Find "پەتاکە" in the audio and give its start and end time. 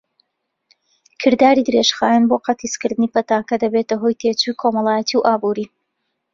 3.13-3.55